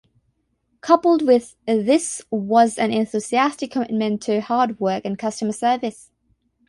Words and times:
Coupled 0.81 1.21
with 1.27 1.55
this 1.67 2.23
was 2.31 2.79
an 2.79 2.91
enthusiastic 2.91 3.69
commitment 3.69 4.19
to 4.23 4.41
hard 4.41 4.79
work 4.79 5.05
and 5.05 5.15
customer 5.19 5.51
service. 5.51 6.09